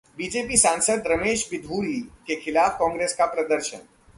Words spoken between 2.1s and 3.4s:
के खिलाफ कांग्रेस का